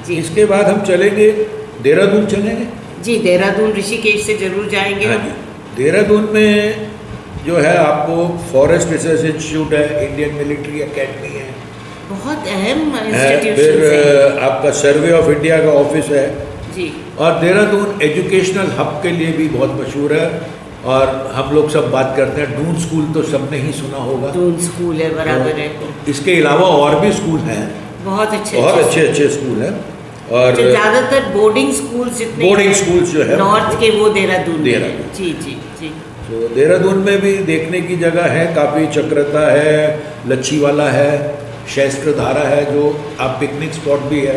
जी। 0.07 0.17
इसके 0.17 0.45
बाद 0.45 0.65
हम 0.65 0.81
चलेंगे 0.83 1.31
देहरादून 1.81 2.25
चलेंगे? 2.25 2.67
जी 3.03 3.17
देहरादून 3.19 3.73
ऋषिकेश 3.73 4.25
से 4.25 4.37
ज़रूर 4.37 4.69
जाएँगे 4.69 5.05
हाँ 5.05 5.17
जी। 5.17 5.83
देहरादून 5.83 6.29
में 6.33 6.89
जो 7.45 7.57
है 7.57 7.77
आपको 7.77 8.27
फॉरेस्ट 8.51 8.91
रिसर्च 8.91 9.25
इंस्टीट्यूट 9.25 9.73
है 9.73 10.07
इंडियन 10.09 10.33
मिलिट्री 10.35 10.79
एकेडमी 10.81 11.35
है 11.37 11.47
बहुत 12.09 12.47
अहम 12.49 12.79
है, 12.95 13.55
फिर 13.55 14.39
आपका 14.41 14.69
सर्वे 14.77 15.11
ऑफ़ 15.13 15.29
इंडिया 15.31 15.57
का 15.63 15.71
ऑफ़िस 15.79 16.05
है। 16.09 16.27
जी। 16.75 16.91
और 17.19 17.39
देहरादून 17.41 18.01
एजुकेशनल 18.03 18.71
हब 18.79 18.99
के 19.03 19.11
लिए 19.11 19.31
भी 19.33 19.47
बहुत 19.49 19.75
मशहूर 19.81 20.13
है। 20.13 20.57
और 20.85 21.09
हम 21.33 21.53
लोग 21.55 21.69
सब 21.69 21.89
बात 21.91 22.13
करते 22.17 22.41
हैं। 22.41 22.55
डून 22.57 22.75
स्कूल 22.81 23.05
तो 23.13 23.21
सबने 23.29 23.57
ही 23.57 23.71
सुना 23.73 23.97
होगा। 24.03 24.27
दून 24.33 24.57
स्कूल 24.65 24.95
है 24.95 25.09
बराबर 25.15 25.59
है। 25.59 25.69
इसके 26.09 26.35
अलावा 26.35 26.67
और 26.75 26.99
भी 26.99 27.11
स्कूल 27.13 27.39
हैं। 27.47 27.63
बहुत 28.05 28.33
अच्छे 28.33 28.57
बहुत 28.57 28.83
अच्छे 28.83 29.07
अच्छे 29.07 29.27
स्कूल 29.29 29.61
हैं। 29.61 29.73
और 30.31 30.55
ज़्यादातर 30.55 31.25
बोर्डिंग 31.33 31.73
स्कूल 31.73 32.09
जितने 32.17 32.45
बोर्डिंग 32.45 32.73
स्कूल 32.73 32.99
जो 33.11 33.23
है 33.23 33.37
नॉर्थ 33.37 33.79
के 33.79 33.89
वो 33.91 34.09
देहरादून 34.09 34.63
देहरादून। 34.63 35.11
जी 35.17 35.31
जी 35.43 35.57
जी। 35.79 35.89
तो 36.29 36.47
देहरादून 36.55 36.97
में 37.05 37.19
भी 37.21 37.33
देखने 37.45 37.81
की 37.81 37.95
जगह 37.97 38.31
है। 38.33 38.45
काफ़ी 38.55 38.87
चक्रता 38.95 39.45
है 39.51 39.75
लच्छी 40.27 40.59
वाला 40.59 40.89
है। 40.91 41.11
शैस्त्र 41.75 42.11
धारा 42.17 42.43
है 42.49 42.61
जो 42.73 42.83
आप 43.19 43.35
पिकनिक 43.39 43.73
स्पॉट 43.73 43.99
भी 44.11 44.19
है 44.21 44.35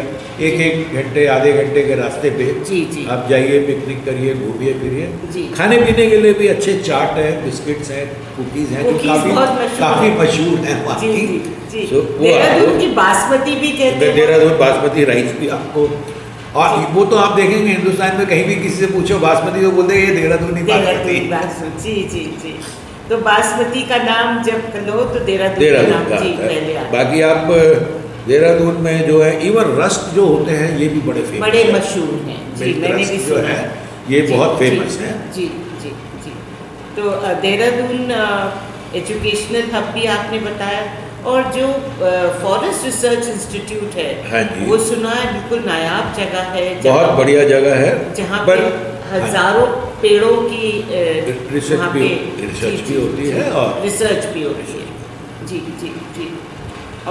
एक 0.49 0.61
एक 0.61 0.95
घंटे 1.01 1.27
आधे 1.35 1.53
घंटे 1.63 1.83
के 1.83 1.95
रास्ते 1.95 2.31
पे 2.39 2.45
जी, 2.69 2.81
जी। 2.95 3.07
आप 3.11 3.27
जाइए 3.31 3.59
पिकनिक 3.67 4.05
करिए 4.05 4.35
घूमिए। 4.37 4.73
फिरिए। 4.81 5.47
खाने 5.57 5.77
पीने 5.81 6.07
के 6.11 6.17
लिए 6.23 6.33
भी 6.41 6.49
अच्छे 6.49 6.77
चाट 6.81 7.19
है 7.19 7.31
बिस्किट्स 7.45 7.91
हैं 7.91 8.07
कुकीज़ 8.37 8.73
हैं 8.75 8.85
जो 8.85 8.93
काफ़ी 8.99 9.33
मशहूर 9.33 9.79
काफ़ी 9.81 10.11
मशहूर 10.21 10.59
हैं 10.67 10.85
वहाँ 10.87 10.99
की। 11.01 11.27
देहरादून 11.75 12.79
की 12.81 12.87
बासमती 12.95 13.55
भी 13.61 13.73
कहते 13.73 14.07
हैं 14.07 14.15
देहरादून 14.17 14.57
बासमती 14.59 15.05
राइस 15.13 15.33
भी 15.41 15.49
आपको 15.59 15.89
और 16.61 16.79
वो 16.95 17.05
तो 17.11 17.17
आप 17.17 17.37
देखेंगे 17.37 17.69
हिंदुस्तान 17.69 18.17
में 18.17 18.27
कहीं 18.27 18.45
भी 18.45 18.55
किसी 18.63 18.77
से 18.77 18.87
पूछो 18.93 19.19
बासमती 19.19 19.63
तो 19.63 19.71
बोलते 19.79 19.95
हैं 19.95 20.09
ये 20.09 20.15
देहरादूनी 20.17 20.63
देहरादून 20.63 21.29
बासमती 21.31 21.95
जी 21.95 22.03
जी 22.13 22.25
जी। 22.43 22.55
तो 23.09 23.17
बासमती 23.23 23.83
का 23.89 23.97
नाम 24.05 24.43
जब 24.45 24.77
लो 24.87 25.05
तो 25.15 25.25
देहरादून 25.25 25.59
देहरादून 25.59 25.93
नाम 25.93 26.05
का 26.11 26.17
जी 26.21 26.33
पहले 26.39 26.75
बाकी 26.93 27.21
आप 27.29 27.49
देहरादून 28.27 28.77
में 28.83 29.07
जो 29.07 29.23
है 29.23 29.31
इवन 29.47 29.77
रस्क 29.79 30.11
जो 30.15 30.27
होते 30.27 30.57
हैं 30.57 30.69
ये 30.79 30.89
भी 30.89 31.01
बड़े 31.07 31.23
फ़ेमस 31.23 31.41
बड़े 31.43 31.63
मशहूर 31.73 32.19
हैं। 32.27 32.41
जी 32.59 32.75
मैंने 32.81 33.05
भी 33.07 33.17
जो 33.25 33.39
है 33.47 33.61
ये 34.11 34.21
बहुत 34.29 34.59
फ़ेमस 34.59 34.99
है। 35.01 35.13
जी 35.35 35.47
जी 35.83 35.91
जी। 36.25 36.35
तो 36.97 37.03
देहरादून 37.43 38.13
एजुकेशनल 39.01 39.71
हब 39.75 39.91
भी 39.95 40.07
आपने 40.15 40.39
बताया 40.47 40.83
और 41.31 41.51
जो 41.55 41.67
फॉरेस्ट 42.43 42.85
रिसर्च 42.85 43.29
इंस्टीट्यूट 43.29 43.95
है 43.97 44.09
हाँ 44.31 44.43
जी। 44.47 44.65
वो 44.67 44.79
सुना 44.87 45.11
है 45.11 45.33
बिल्कुल 45.33 45.61
नायाब 45.67 46.15
जगह 46.17 46.51
है 46.57 46.65
बहुत 46.83 47.11
बढ़िया 47.19 47.45
जगह 47.49 47.75
है 47.83 47.93
जहाँ 48.15 48.41
पर 48.47 48.63
पे 48.63 49.17
हज़ारों 49.17 49.67
पेड़ों 50.03 50.37
की 50.45 50.71
रिसर्च 51.53 51.81
भी 51.93 52.09
रिसर्च 52.41 52.81
भी 52.89 52.97
होती 52.97 53.29
है 53.31 53.51
और 53.53 53.81
रिसर्च 53.83 54.27
भी 54.35 54.43
होती 54.43 54.73
है। 54.73 55.47
जी 55.49 55.59
जी 55.81 55.89
जी। 56.17 56.27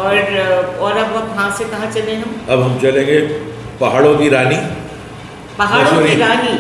और 0.02 0.14
और 0.80 0.98
अब 0.98 1.16
अब 1.16 1.28
कहाँ 1.28 1.50
से 1.58 1.66
कहाँ 1.72 1.92
चले 1.92 2.16
हम? 2.16 2.36
अब 2.50 2.62
हम 2.62 2.80
चलेंगे 2.82 3.20
पहाड़ों 3.80 4.16
की 4.18 4.30
रानी 4.30 4.60
पहाड़ों 5.58 6.06
की 6.06 6.16
रानी 6.20 6.54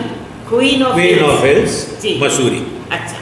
queen 0.49 0.83
of 0.83 0.93
queen 0.95 1.23
of 1.25 1.45
hills 1.45 1.75
Mussoorie. 2.23 2.61
अच्छा। 2.91 3.19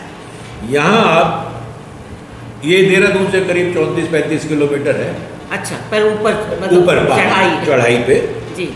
यहाँ 0.70 1.04
आप 1.10 2.66
ये 2.66 2.82
देहरादून 2.84 3.30
से 3.32 3.42
करीब 3.46 3.74
चौंतीस 3.74 4.08
पैंतीस 4.12 4.48
किलोमीटर 4.48 4.96
है। 4.96 5.14
अच्छा 5.58 5.76
पर 5.92 6.04
ऊपर 6.08 6.34
मतलब 6.62 6.82
ऊपर 6.82 7.06
चढ़ाई 7.10 7.66
चढ़ाई 7.66 7.98
पे। 8.08 8.18
जी। 8.58 8.70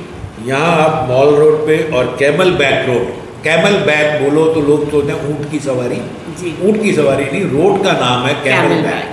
यहाँ 0.45 0.71
आप 0.83 1.09
मॉल 1.09 1.35
रोड 1.35 1.65
पे 1.67 1.77
और 1.97 2.15
camel 2.19 2.51
back 2.61 2.87
road 2.87 3.21
camel 3.43 3.73
back 3.85 4.21
बोलो 4.21 4.45
तो 4.53 4.61
लोग 4.61 4.89
सोचते 4.91 5.11
हैं 5.11 5.29
ऊँट 5.29 5.49
की 5.51 5.59
सवारी। 5.59 5.95
ऊँट 6.67 6.81
की 6.81 6.91
सवारी 6.93 7.23
नहीं 7.25 7.43
रोड 7.47 7.83
का 7.83 7.91
नाम 7.93 8.25
है 8.25 8.33
camel 8.43 8.81
back 8.83 9.09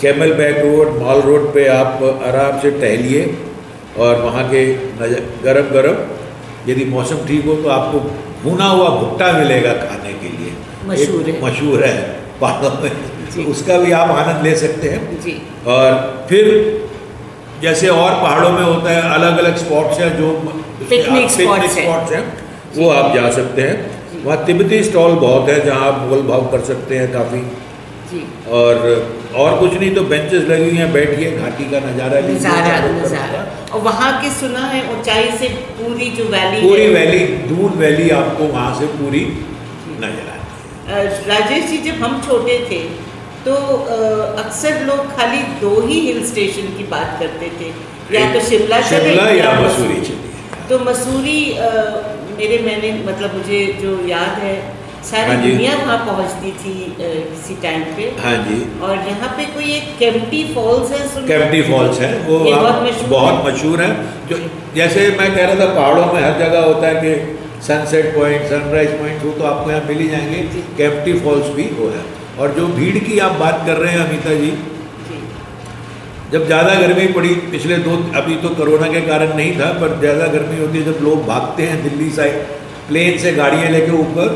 camel 0.00 0.32
back 0.34 0.56
road 0.58 0.94
mall 1.00 1.20
road 1.22 1.42
पे 1.54 1.66
आप 1.70 2.02
आराम 2.28 2.60
से 2.60 2.70
टहलिए 2.80 3.24
और 3.98 4.20
वहाँ 4.22 4.44
के 4.50 4.62
नज़र 5.00 5.26
गरम 5.44 5.68
गरम 5.74 6.70
यदि 6.70 6.84
मौसम 6.90 7.26
ठीक 7.26 7.44
हो 7.46 7.54
तो 7.56 7.68
आपको 7.70 8.00
भुना 8.44 8.68
हुआ 8.68 8.88
भुट्टा 9.00 9.32
मिलेगा 9.32 9.72
खाने 9.82 10.12
के 10.22 10.28
लिए। 10.28 10.52
मशहूर 10.86 11.28
है। 11.28 11.34
मशहूर 11.42 11.84
है 11.84 11.94
पहाड़ों 12.40 12.70
में। 12.82 13.44
उसका 13.46 13.76
भी 13.78 13.92
आप 13.92 14.10
आनंद 14.12 14.46
ले 14.46 14.54
सकते 14.56 14.88
हैं। 14.88 15.20
जी। 15.22 15.36
और 15.66 15.92
फिर 16.30 16.48
जैसे 17.62 17.88
और 17.90 18.10
पहाड़ों 18.22 18.50
में 18.50 18.62
होता 18.62 18.90
है 18.90 19.02
अलग 19.12 19.38
अलग 19.38 19.56
स्पॉट्स 19.58 20.00
हैं 20.00 20.10
जो 20.18 20.32
पिकनिक 20.90 21.30
स्पॉट्स 21.30 22.12
हैं। 22.12 22.24
वो 22.76 22.88
आप 22.92 23.14
जा 23.14 23.30
सकते 23.32 23.62
हैं। 23.62 23.76
वहाँ 24.24 24.44
तिब्बती 24.46 24.82
स्टॉल 24.84 25.12
बहुत 25.20 25.48
है 25.48 25.64
जहाँ 25.64 25.86
आप 25.86 26.08
मोल 26.08 26.22
भाव 26.28 26.46
कर 26.52 26.60
सकते 26.66 26.98
हैं 26.98 27.12
काफ़ी। 27.12 27.42
और 28.56 28.74
और 29.36 29.58
कुछ 29.60 29.72
नहीं 29.72 29.94
तो 29.94 30.02
बेंचेस 30.10 30.42
लगी 30.48 30.64
हुई 30.64 30.76
हैं 30.78 30.92
बैठिए 30.92 31.30
घाटी 31.38 31.64
का 31.70 31.78
नज़ारा 31.80 32.18
लीजिए। 32.18 32.34
नज़ारा 32.36 32.74
नज़ारा। 32.90 33.40
और 33.72 33.80
वहाँ 33.82 34.10
के 34.22 34.30
सुना 34.32 34.66
है 34.66 34.82
ऊंचाई 34.92 35.30
से 35.38 35.48
पूरी 35.78 36.10
जो 36.18 36.24
वैली 36.26 36.60
पूरी 36.66 36.86
वैली 36.94 37.24
दून 37.48 37.78
वैली 37.78 38.08
आपको 38.18 38.46
वहाँ 38.48 38.74
से 38.80 38.86
पूरी 38.98 39.24
नज़र 40.04 40.28
आती 40.34 40.90
है। 40.90 41.02
राजेश 41.28 41.64
जी 41.70 41.78
जब 41.88 42.02
हम 42.04 42.20
छोटे 42.26 42.58
थे 42.70 42.82
तो 43.46 43.54
अक्सर 44.42 44.84
लोग 44.84 45.10
खाली 45.16 45.42
दो 45.60 45.80
ही 45.86 46.00
हिल 46.00 46.24
स्टेशन 46.26 46.76
की 46.76 46.84
बात 46.90 47.16
करते 47.20 47.50
थे। 47.58 47.72
या 48.12 48.32
तो 48.32 48.40
शिमला 48.46 48.80
शिमला 48.88 49.28
या 49.32 49.52
मसूरी 49.60 50.00
चलिए 50.02 50.32
तो 50.68 50.78
मसूरी 50.80 51.40
मेरे 52.38 52.58
मैंने 52.64 52.92
मतलब 53.04 53.36
मुझे 53.36 53.60
जो 53.82 53.98
याद 54.08 54.38
है 54.40 54.54
सारी 55.04 55.30
हाँ 55.30 55.36
दुनिया 55.42 55.72
वहाँ 55.76 55.96
पहुँचती 56.06 56.50
थी 56.60 56.74
किसी 56.98 57.54
टाइम 57.62 57.82
पे। 57.96 58.04
हाँ 58.20 58.36
जी। 58.44 58.58
और 58.82 58.94
यहाँ 59.08 59.28
पे 59.36 59.44
कोई 59.54 59.72
एक 59.72 59.88
केम्प्टी 59.98 60.42
फॉल्स 60.54 60.92
है 60.92 61.26
कैम्पटी 61.26 61.62
फॉल्स 61.62 62.00
है 62.00 62.12
वो 62.28 62.38
बहुत 63.08 63.44
मशहूर 63.46 63.82
है। 63.82 63.90
जो 64.28 64.38
जैसे 64.76 65.08
मैं 65.18 65.30
कह 65.34 65.44
रहा 65.44 65.60
था 65.60 65.74
पहाड़ों 65.74 66.06
में 66.12 66.20
हर 66.22 66.38
जगह 66.38 66.64
होता 66.64 66.88
है 66.88 66.94
कि 67.02 67.12
सनसेट 67.66 68.14
पॉइंट 68.14 68.46
सनराइज 68.46 68.98
पॉइंट 69.00 69.24
वो 69.24 69.32
तो 69.32 69.44
आपको 69.44 69.70
यहाँ 69.70 69.84
मिल 69.88 69.98
ही 69.98 70.08
जाएँगे। 70.08 70.40
कैम्पटी 70.78 71.18
फॉल्स 71.20 71.54
भी 71.56 71.68
वो 71.80 71.88
है। 71.88 72.04
और 72.38 72.54
जो 72.54 72.66
भीड़ 72.76 72.98
की 73.00 73.18
आप 73.26 73.36
बात 73.40 73.62
कर 73.66 73.76
रहे 73.76 73.92
हैं 73.92 74.06
अमिता 74.06 74.34
जी 74.34 74.50
जब 76.34 76.46
ज़्यादा 76.46 76.74
गर्मी 76.80 77.06
पड़ी 77.16 77.34
पिछले 77.50 77.76
दो 77.82 77.96
अभी 78.20 78.36
तो 78.44 78.48
कोरोना 78.60 78.86
के 78.92 79.00
कारण 79.08 79.34
नहीं 79.36 79.52
था 79.58 79.66
पर 79.80 79.98
ज़्यादा 80.00 80.26
गर्मी 80.32 80.58
होती 80.60 80.78
है 80.78 80.84
जब 80.84 81.02
लोग 81.04 81.26
भागते 81.26 81.66
हैं 81.72 81.82
दिल्ली 81.82 82.10
साइड 82.16 82.38
प्लेन 82.88 83.18
से 83.24 83.32
गाड़ियाँ 83.34 83.70
लेके 83.74 83.92
ऊपर 83.98 84.32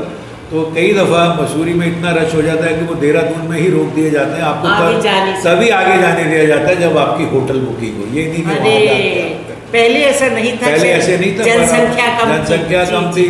तो 0.51 0.61
कई 0.77 0.93
दफ़ा 0.95 1.23
मसूरी 1.41 1.73
में 1.81 1.87
इतना 1.87 2.11
रश 2.19 2.35
हो 2.35 2.43
जाता 2.43 2.65
है 2.67 2.75
कि 2.77 2.85
वो 2.91 2.95
देहरादून 3.01 3.49
में 3.49 3.57
ही 3.61 3.67
रोक 3.71 3.89
दिए 3.97 4.11
जाते 4.11 4.37
हैं 4.37 4.45
आपको 4.51 4.69
आगे 4.69 4.93
तब- 4.93 5.03
जाने 5.05 5.35
से। 5.35 5.49
तभी 5.49 5.69
आगे 5.79 5.97
जाने 6.03 6.25
दिया 6.25 6.45
जाता 6.53 6.69
है 6.69 6.77
जब 6.81 6.97
आपकी 6.99 7.25
होटल 7.33 7.59
बुकिंग 7.65 7.99
हो 8.03 8.07
ये 8.15 8.25
नहीं 8.29 8.45
कि। 8.45 9.27
पहले 9.73 10.05
ऐसा 10.05 10.29
नहीं 10.37 10.53
था 10.53 10.67
पहले 10.67 10.89
ऐसे 10.93 11.17
नहीं 11.19 11.33
था 11.39 11.45
जनसंख्या 11.45 12.07
कम 12.21 12.33
जनसंख्या 12.33 12.85
कम 12.93 13.11
थी 13.17 13.27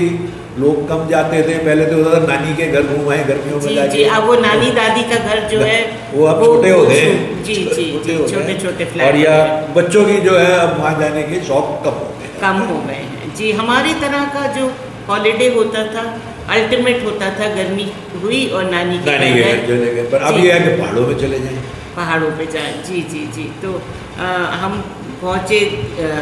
लोग 0.60 0.76
कम 0.88 1.06
जाते 1.08 1.42
थे 1.42 1.56
पहले 1.64 1.84
तो 1.86 1.96
था 2.04 2.18
नानी 2.26 2.54
के 2.56 2.66
घर 2.70 2.86
घूमाए 2.94 3.24
गर्मियों 3.24 3.60
में 3.62 3.90
जी 3.90 4.02
अब 4.16 4.24
वो 4.26 4.34
नानी 4.40 4.70
दादी 4.78 5.02
का 5.10 5.18
घर 5.26 5.40
जो 5.48 5.60
है 5.60 5.78
वो 6.14 6.24
अब 6.26 6.44
छोटे 6.44 6.70
हो 6.70 6.80
गए। 6.86 7.02
जी 7.48 7.54
जी 7.74 7.84
छोटे 8.32 8.58
छोटे 8.62 8.84
फ्लैट 8.92 9.06
और 9.06 9.16
या 9.18 9.36
बच्चों 9.76 10.04
की 10.06 10.16
जो 10.26 10.36
है 10.38 10.50
अब 10.58 10.76
वहाँ 10.80 10.94
जाने 11.00 11.22
के 11.30 11.40
शौक 11.48 11.70
कम 11.84 12.00
हो। 12.00 12.08
गए 12.20 12.40
कम 12.40 12.58
हो 12.70 12.80
गए 12.88 12.94
हैं। 12.94 13.34
जी 13.36 13.52
हमारी 13.60 13.94
तरह 14.02 14.24
का 14.34 14.46
जो 14.58 14.70
हॉलीडे 15.08 15.48
होता 15.54 15.84
था 15.94 16.04
अल्टीमेट 16.54 17.04
होता 17.04 17.30
था 17.38 17.48
गर्मी 17.54 17.86
हुई 18.22 18.46
और 18.48 18.70
नानी 18.70 18.98
के 18.98 19.10
नानी 19.10 19.32
के 19.34 19.54
चले 19.66 19.94
गए। 19.94 20.04
पर 20.12 20.22
अब 20.30 20.38
ये 20.44 20.52
है 20.52 20.60
कि 20.60 20.76
पहाड़ों 20.82 21.06
में 21.06 21.16
चले 21.20 21.38
जाएँ। 21.40 21.62
पहाड़ों 21.96 22.30
पे 22.38 22.46
जाए। 22.52 22.72
जी 22.88 23.00
जी 23.12 23.26
जी। 23.36 23.50
तो 23.62 23.80
आ, 24.18 24.26
हम 24.60 24.72
पहुँचे 25.20 25.58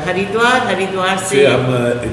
हरिद्वार 0.07 0.59
हरिद्वार 0.67 1.17
से 1.19 1.25
से 1.29 1.47
हम 1.47 1.65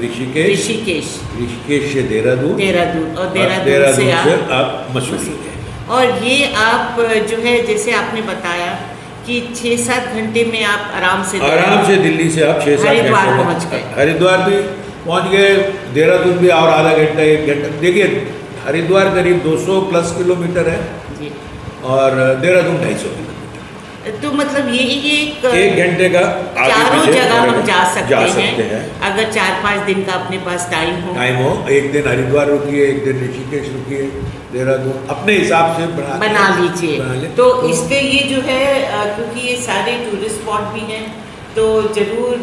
ऋषिकेश 0.02 0.50
ऋषिकेश। 0.50 1.06
ऋषिकेश 1.36 1.92
से 1.92 2.02
देहरादून 2.10 2.56
देहरादून 2.56 3.16
और 3.16 3.26
देहरादून 3.34 3.94
से 3.94 4.10
से 4.24 4.34
आप 4.54 4.88
मसूरी। 4.96 5.36
गए 5.36 5.54
और 5.94 6.24
ये 6.24 6.52
आप 6.64 7.00
जो 7.30 7.36
है 7.44 7.54
जैसे 7.66 7.92
आपने 7.94 8.22
बताया 8.28 8.72
कि 9.26 9.40
छः 9.56 9.76
सात 9.84 10.14
घंटे 10.14 10.44
में 10.44 10.62
आप 10.66 10.90
आराम 10.96 11.22
से 11.30 11.38
आराम 11.48 11.86
से 11.86 11.96
दिल्ली 11.98 12.30
से 12.30 12.42
आप 12.46 12.60
छः 12.64 12.76
सात 12.76 12.86
हरिद्वार 12.86 13.26
घंटे 13.26 13.42
पहुँच 13.42 13.66
गए। 13.70 13.82
हरिद्वार 13.98 14.38
भी 14.48 14.56
पहुँच 15.06 15.30
गए 15.32 15.50
देहरादून 15.94 16.38
भी 16.38 16.48
और 16.56 16.68
आधा 16.70 16.96
घंटा 16.96 17.22
एक 17.24 17.46
घंटा। 17.46 17.68
देखिए 17.80 18.06
हरिद्वार 18.66 19.14
करीब 19.14 19.42
200 19.44 19.80
प्लस 19.88 20.14
किलोमीटर 20.18 20.68
है 20.68 20.80
जी। 21.20 21.30
और 21.94 22.10
देहरादून 22.42 22.76
ढाई 22.82 22.94
सौ 22.94 23.08
किलोमीटर। 23.08 23.33
तो 24.04 24.30
मतलब 24.32 24.68
यही 24.70 24.96
एक 25.10 25.44
एक 25.46 25.76
घंटे 25.82 26.08
का 26.10 26.22
चारों 26.56 27.04
जगह 27.04 27.40
हम 27.42 27.60
जा 27.66 27.82
सकते, 27.92 28.08
जा 28.08 28.26
सकते 28.28 28.62
हैं। 28.62 28.68
हैं 28.70 29.00
अगर 29.02 29.30
चार 29.32 29.52
पाँच 29.62 29.80
दिन 29.86 30.02
का 30.04 30.12
अपने 30.14 30.38
पास 30.46 30.68
टाइम 30.70 31.00
हो। 31.02 31.14
टाइम 31.14 31.36
हो 31.36 31.52
एक 31.72 31.90
दिन 31.92 32.08
हरिद्वार 32.08 32.48
रुकिए 32.48 32.86
एक 32.86 33.04
दिन 33.04 33.22
ऋषिकेश 33.22 33.68
रुकिए 33.72 34.02
देहरादून 34.52 35.06
अपने 35.10 35.32
हिसाब 35.34 35.76
से 35.78 35.86
बना 35.94 36.18
बना 36.20 36.44
लीजिए। 36.56 36.98
ले। 37.20 37.28
तो 37.38 37.46
इसके 37.68 38.00
ये 38.00 38.20
जो 38.28 38.40
है 38.48 38.64
क्योंकि 39.14 39.46
ये 39.48 39.56
सारे 39.62 39.94
टूरिस्ट 40.04 40.36
स्पॉट 40.36 40.68
भी 40.74 40.84
हैं 40.92 41.04
तो 41.56 41.64
ज़रूर 41.94 42.34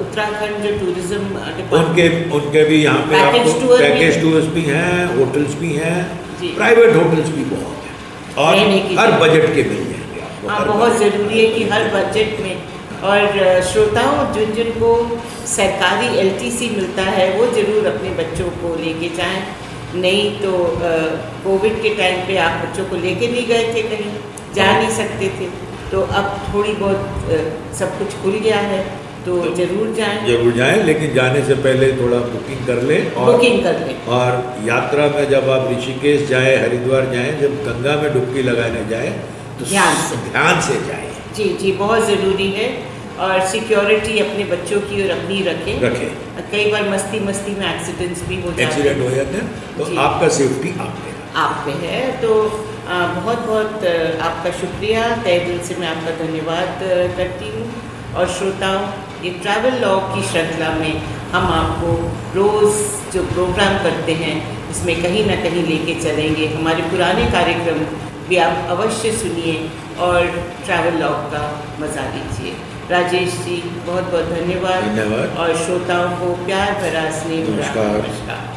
उत्तराखंड 0.00 0.62
जो 0.62 0.70
टूरिज़्म 0.78 1.22
उनके 1.78 2.06
उनके 2.36 2.64
भी 2.64 2.82
यहाँ 2.84 3.02
पे 3.08 3.16
आपको 3.18 3.52
भी 3.60 3.78
पैकेज 3.78 4.14
है। 4.14 4.20
टूर्स 4.22 4.46
भी 4.54 4.62
हैं 4.68 4.92
होटल्स 5.16 5.54
भी 5.56 5.72
हैं। 5.74 5.98
प्राइवेट 6.42 6.94
होटल्स 6.96 7.28
भी 7.30 7.44
बहुत 7.50 7.76
हैं। 7.84 7.94
और 8.44 8.52
हर 8.98 9.18
बजट 9.20 9.54
के 9.54 9.62
जाएँगे 9.62 9.90
आपको 9.90 10.01
हाँ 10.44 10.64
बहुत 10.66 10.96
ज़रूरी 10.98 11.40
है 11.40 11.46
कि 11.54 11.64
हर 11.70 11.82
बजट 11.90 12.40
में 12.40 12.54
और 13.08 13.60
श्रोताओं 13.64 14.32
जिन 14.34 14.52
जिनको 14.54 14.88
सरकारी 15.48 16.06
एलटीसी 16.20 16.70
मिलता 16.70 17.02
है 17.16 17.26
वो 17.36 17.46
ज़रूर 17.52 17.86
अपने 17.88 18.10
बच्चों 18.20 18.48
को 18.62 18.74
लेके 18.80 19.08
जाएँ। 19.16 19.42
नहीं 19.96 20.24
तो 20.40 20.50
कोविड 21.44 21.80
के 21.82 21.94
टाइम 21.96 22.26
पे 22.26 22.36
आप 22.46 22.64
बच्चों 22.64 22.84
को 22.90 22.96
लेके 23.04 23.28
नहीं 23.32 23.46
गए 23.46 23.64
थे 23.74 23.82
कहीं 23.88 24.12
जा 24.56 24.66
नहीं 24.72 24.90
सकते 24.96 25.28
थे। 25.38 25.48
तो 25.90 26.00
अब 26.20 26.36
थोड़ी 26.44 26.72
बहुत 26.74 27.74
सब 27.78 27.98
कुछ 27.98 28.14
खुल 28.22 28.38
गया 28.44 28.60
है 28.72 28.82
तो 29.24 29.36
तो 29.38 29.50
ज़रूर 29.56 29.92
जाएँ। 29.96 30.16
ज़रूर 30.26 30.52
जाएँ 30.54 30.82
लेकिन 30.84 31.12
जाने 31.14 31.42
से 31.46 31.54
पहले 31.66 31.90
थोड़ा 31.96 32.16
बुकिंग 32.30 32.66
कर 32.66 32.82
लें 32.82 33.12
और 33.12 33.32
बुकिंग 33.32 33.62
कर 33.64 33.78
लें। 33.80 34.06
और 34.16 34.38
यात्रा 34.66 35.06
में 35.08 35.28
जब 35.30 35.50
आप 35.50 35.68
ऋषिकेश 35.72 36.26
जाएँ 36.28 36.56
हरिद्वार 36.62 37.06
जाएँ 37.12 37.30
जब 37.40 37.54
गंगा 37.66 37.94
में 38.02 38.12
डुबकी 38.14 38.42
लगाने 38.42 38.84
जाएँ 38.90 39.12
तो 39.62 39.68
ध्यान 39.68 39.94
से। 40.08 40.16
ध्यान 40.30 40.60
से 40.60 40.74
जाएँ। 40.86 41.10
जी 41.36 41.44
जी 41.60 41.72
बहुत 41.78 42.06
ज़रूरी 42.06 42.50
है। 42.52 42.66
और 43.20 43.40
सिक्योरिटी 43.48 44.18
अपने 44.18 44.44
बच्चों 44.46 44.80
की 44.82 45.02
और 45.02 45.10
अपनी 45.10 45.40
रखें। 45.44 45.80
रखें। 45.80 46.50
कई 46.52 46.70
बार 46.72 46.88
मस्ती 46.88 47.18
मस्ती 47.20 47.54
में 47.58 47.66
एक्सीडेंट्स 47.66 48.22
भी 48.28 48.36
हो 48.36 48.50
जाते 48.50 48.62
एक्सीडेंट 48.62 48.96
हैं। 48.96 49.04
हो 49.04 49.14
जाते 49.16 49.36
हैं 49.36 49.76
तो 49.78 50.00
आपका 50.02 50.28
सेफ्टी 50.36 50.70
आप 50.80 50.96
पे 51.02 51.10
आप 51.40 51.62
पे 51.66 51.72
है। 51.82 52.00
तो 52.22 52.34
बहुत 52.86 53.38
बहुत 53.46 53.84
आपका 54.22 54.50
शुक्रिया। 54.60 55.04
तय 55.24 55.38
दिल 55.46 55.58
से 55.68 55.74
मैं 55.80 55.88
आपका 55.88 56.16
धन्यवाद 56.16 56.82
करती 57.18 57.50
हूँ। 57.54 57.66
और 58.14 58.28
श्रोताओं 58.30 58.80
ये 59.24 59.30
ट्रैवल 59.42 59.78
लॉग 59.80 60.08
की 60.14 60.22
श्रृंखला 60.30 60.70
में 60.74 60.92
हम 61.32 61.44
आपको 61.52 61.92
रोज़ 62.34 62.80
जो 63.12 63.22
प्रोग्राम 63.26 63.78
करते 63.84 64.12
हैं 64.22 64.34
इसमें 64.70 64.94
कहीं 65.02 65.24
ना 65.26 65.36
कहीं 65.42 65.62
लेके 65.66 65.94
चलेंगे। 66.02 66.46
हमारे 66.48 66.82
पुराने 66.90 67.30
कार्यक्रम 67.32 67.84
भी 68.32 68.38
आप 68.38 68.68
अवश्य 68.72 69.10
सुनिए 69.12 69.54
और 70.04 70.26
ट्रैवल 70.64 70.94
लॉग 71.00 71.24
का 71.32 71.40
मज़ा 71.80 72.04
लीजिए 72.12 72.52
राजेश 72.90 73.34
जी 73.44 73.56
बहुत 73.86 74.04
बहुत 74.12 74.30
धन्यवाद। 74.30 75.36
और 75.38 75.54
श्रोताओं 75.64 76.08
को 76.20 76.32
प्यार 76.46 76.72
भरा 76.80 77.02
स्नेह 77.18 77.48
नमस्कार। 77.48 78.48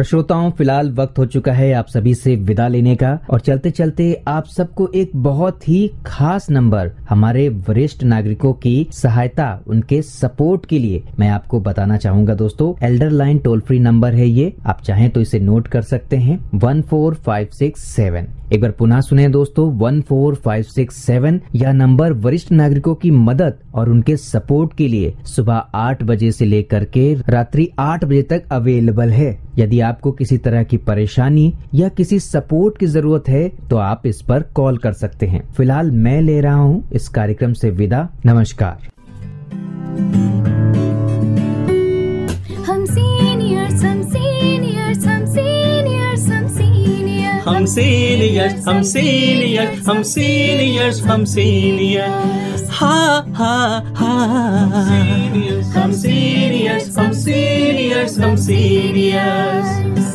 और 0.00 0.04
श्रोताओं, 0.06 0.50
फ़िलहाल 0.50 0.90
वक्त 0.92 1.18
हो 1.18 1.24
चुका 1.26 1.52
है 1.52 1.72
आप 1.72 1.86
सभी 1.86 2.14
से 2.14 2.34
विदा 2.36 2.68
लेने 2.68 2.94
का। 2.96 3.08
और 3.30 3.40
चलते 3.40 3.70
चलते 3.70 4.12
आप 4.28 4.46
सबको 4.46 4.88
एक 4.94 5.10
बहुत 5.16 5.68
ही 5.68 5.90
खास 6.06 6.48
नंबर 6.50 6.90
हमारे 7.08 7.48
वरिष्ठ 7.68 8.04
नागरिकों 8.04 8.52
की 8.54 8.86
सहायता, 8.92 9.60
उनके 9.66 10.00
सपोर्ट 10.02 10.66
के 10.66 10.78
लिए 10.78 11.02
मैं 11.18 11.28
आपको 11.28 11.60
बताना 11.60 11.96
चाहूँगा 11.96 12.34
दोस्तों। 12.34 12.72
Elder 12.86 13.10
line 13.10 13.38
toll 13.38 13.60
free 13.60 13.78
number 13.78 14.14
है 14.14 14.26
ये, 14.26 14.52
आप 14.66 14.80
चाहें 14.82 15.08
तो 15.10 15.20
इसे 15.20 15.40
नोट 15.40 15.68
कर 15.68 15.82
सकते 15.82 16.16
हैं 16.16 16.40
one 16.54 16.82
four 16.82 17.14
five 17.16 17.48
six 17.52 17.82
seven 17.86 18.28
एक 18.52 18.60
बार 18.60 18.70
पुनः 18.70 19.00
सुने 19.00 19.28
दोस्तों, 19.28 19.66
one 19.78 20.00
four 20.00 20.34
five 20.34 20.62
six 20.64 20.96
seven 20.96 21.40
यह 21.54 21.72
नंबर 21.72 22.12
वरिष्ठ 22.14 22.50
नागरिकों 22.52 22.94
की 22.94 23.10
मदद 23.10 23.58
और 23.74 23.90
उनके 23.90 24.16
सपोर्ट 24.16 24.72
के 24.76 24.88
लिए 24.88 25.12
सुबह 25.26 25.54
आठ 25.74 26.02
बजे 26.02 26.30
से 26.32 26.44
लेकर 26.44 26.84
के 26.86 27.12
रात्रि 27.28 27.68
आठ 27.78 28.04
बजे 28.04 28.22
तक 28.22 28.48
अवेलेबल 28.52 29.10
है। 29.10 29.30
यदि 29.58 29.80
आपको 29.80 30.12
किसी 30.12 30.38
तरह 30.38 30.62
की 30.62 30.76
परेशानी 30.78 31.52
या 31.74 31.88
किसी 31.90 32.18
सपोर्ट 32.20 32.78
की 32.78 32.86
ज़रूरत 32.86 33.28
है 33.28 33.48
तो 33.70 33.76
आप 33.78 34.06
इस 34.06 34.22
पर 34.22 34.42
कॉल 34.54 34.78
कर 34.78 34.92
सकते 34.94 35.26
हैं। 35.26 35.42
फ़िलहाल 35.52 35.90
मैं 35.90 36.20
ले 36.20 36.40
रहा 36.40 36.54
हूँ 36.54 36.88
इस 36.92 37.08
कार्यक्रम 37.08 37.52
से 37.52 37.70
विदा। 37.70 38.08
नमस्कार। 38.26 38.88
हम 47.60 47.66
सीनियर्स 47.66 48.66
हम 48.66 48.82
सीनियर्स 48.82 49.88
हम 49.88 50.02
सीनियर्स 57.12 58.18
हम 58.18 58.36
सीनियर्स 58.36 60.08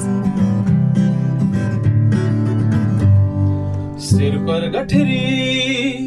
सिर 4.09 4.37
पर 4.47 4.69
गठरी, 4.69 5.97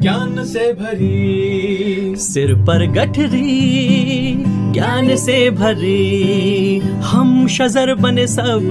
ज्ञान 0.00 0.44
से 0.44 0.72
भरी। 0.72 2.14
सिर 2.16 2.54
पर 2.54 2.86
गठरी 2.86 4.53
ज्ञान 4.74 5.14
से 5.16 5.38
भरे 5.50 6.78
हम 7.10 7.46
शजर 7.48 7.94
बने 7.94 8.26
सब 8.26 8.64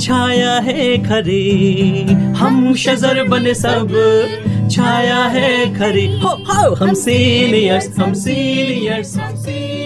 छाया 0.00 0.52
है 0.66 0.86
खरे। 1.04 1.42
हम 2.38 2.74
शजर 2.74 3.22
बने 3.28 3.54
सब 3.54 3.88
छाया 4.72 5.22
है 5.36 5.50
खरे। 5.78 6.06
हो 6.22 6.28
हो 6.48 6.74
हम 6.74 6.94
सीनियर्स 6.94 7.98
हम 7.98 8.12
सीनियर्स 8.24 9.16
हम 9.18 9.36
सीनियर्स 9.36 9.83